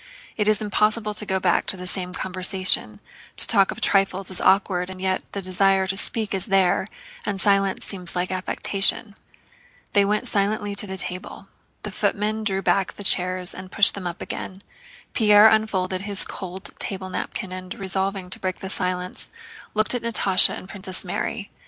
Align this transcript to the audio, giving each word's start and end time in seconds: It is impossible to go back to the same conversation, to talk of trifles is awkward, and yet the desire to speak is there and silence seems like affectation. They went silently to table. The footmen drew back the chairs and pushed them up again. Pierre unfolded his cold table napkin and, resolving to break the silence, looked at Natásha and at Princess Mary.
It 0.35 0.47
is 0.47 0.63
impossible 0.63 1.13
to 1.13 1.27
go 1.27 1.39
back 1.39 1.67
to 1.67 1.77
the 1.77 1.85
same 1.85 2.11
conversation, 2.11 2.99
to 3.37 3.45
talk 3.45 3.69
of 3.69 3.79
trifles 3.81 4.31
is 4.31 4.41
awkward, 4.41 4.89
and 4.89 4.99
yet 4.99 5.21
the 5.33 5.43
desire 5.43 5.85
to 5.85 5.95
speak 5.95 6.33
is 6.33 6.47
there 6.47 6.87
and 7.23 7.39
silence 7.39 7.85
seems 7.85 8.15
like 8.15 8.31
affectation. 8.31 9.15
They 9.91 10.03
went 10.03 10.27
silently 10.27 10.73
to 10.73 10.97
table. 10.97 11.49
The 11.83 11.91
footmen 11.91 12.43
drew 12.43 12.63
back 12.63 12.93
the 12.93 13.03
chairs 13.03 13.53
and 13.53 13.71
pushed 13.71 13.93
them 13.93 14.07
up 14.07 14.23
again. 14.23 14.63
Pierre 15.13 15.47
unfolded 15.47 16.01
his 16.01 16.23
cold 16.23 16.71
table 16.79 17.11
napkin 17.11 17.51
and, 17.51 17.71
resolving 17.77 18.31
to 18.31 18.39
break 18.39 18.55
the 18.57 18.71
silence, 18.71 19.29
looked 19.75 19.93
at 19.93 20.01
Natásha 20.01 20.55
and 20.55 20.63
at 20.63 20.69
Princess 20.69 21.05
Mary. 21.05 21.51